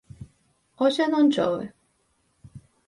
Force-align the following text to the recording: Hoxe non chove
Hoxe 0.81 1.03
non 1.11 1.27
chove 1.35 1.65